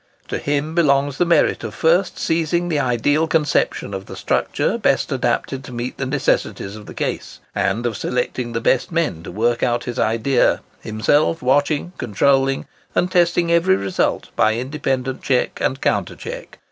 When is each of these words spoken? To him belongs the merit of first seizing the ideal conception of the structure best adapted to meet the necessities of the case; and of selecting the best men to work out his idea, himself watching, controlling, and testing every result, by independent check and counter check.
To 0.29 0.39
him 0.39 0.73
belongs 0.73 1.19
the 1.19 1.27
merit 1.27 1.63
of 1.63 1.75
first 1.75 2.17
seizing 2.17 2.69
the 2.69 2.79
ideal 2.79 3.27
conception 3.27 3.93
of 3.93 4.07
the 4.07 4.15
structure 4.15 4.79
best 4.79 5.11
adapted 5.11 5.63
to 5.65 5.71
meet 5.71 5.99
the 5.99 6.07
necessities 6.07 6.75
of 6.75 6.87
the 6.87 6.95
case; 6.95 7.39
and 7.53 7.85
of 7.85 7.95
selecting 7.95 8.53
the 8.53 8.61
best 8.61 8.91
men 8.91 9.21
to 9.21 9.31
work 9.31 9.61
out 9.61 9.83
his 9.83 9.99
idea, 9.99 10.61
himself 10.79 11.43
watching, 11.43 11.91
controlling, 11.99 12.65
and 12.95 13.11
testing 13.11 13.51
every 13.51 13.75
result, 13.75 14.29
by 14.35 14.55
independent 14.55 15.21
check 15.21 15.61
and 15.61 15.81
counter 15.81 16.15
check. 16.15 16.57